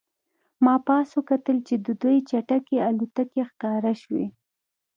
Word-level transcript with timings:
ما 0.63 0.75
پاس 0.87 1.07
وکتل 1.17 1.57
چې 1.67 1.75
دوې 1.85 2.15
چټکې 2.29 2.77
الوتکې 2.87 3.41
ښکاره 3.49 3.93
شوې 4.01 4.25